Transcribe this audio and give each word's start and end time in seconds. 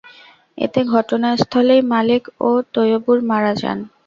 এতে 0.57 0.79
ঘটনাস্থলেই 0.93 1.81
মালেক 1.91 2.23
ও 2.41 2.59
তৈয়বুর 2.73 3.19
মারা 3.29 3.53
যান। 3.55 3.77